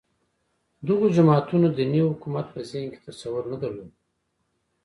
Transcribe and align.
دغو 0.87 1.05
جماعتونو 1.17 1.67
دیني 1.77 2.01
حکومت 2.11 2.45
په 2.53 2.59
ذهن 2.69 2.87
کې 2.93 2.99
تصور 3.07 3.43
نه 3.51 3.57
درلود 3.61 3.91